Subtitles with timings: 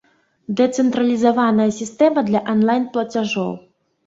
[0.61, 3.55] Дэцэнтралізаваная сістэма для анлайн-плацяжоў!